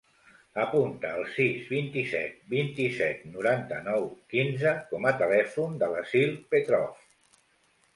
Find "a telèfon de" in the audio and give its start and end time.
5.11-5.95